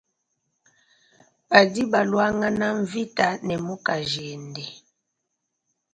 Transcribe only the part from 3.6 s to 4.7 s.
mukajende.